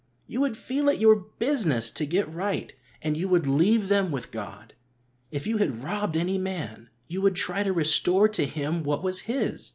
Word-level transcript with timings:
You 0.25 0.41
would 0.41 0.57
feel 0.57 0.89
it 0.89 0.99
your 0.99 1.15
business 1.15 1.91
to 1.91 2.07
get 2.07 2.27
right, 2.33 2.73
and 3.03 3.15
you 3.15 3.27
would 3.29 3.45
leave 3.45 3.87
them 3.87 4.09
with 4.09 4.31
God. 4.31 4.73
If 5.29 5.45
you 5.45 5.57
had 5.57 5.83
robbed 5.83 6.17
any 6.17 6.39
man, 6.39 6.89
you 7.07 7.21
would 7.21 7.35
try 7.35 7.61
to 7.61 7.71
restore 7.71 8.27
to 8.27 8.47
him 8.47 8.81
what 8.81 9.03
was 9.03 9.19
his. 9.19 9.69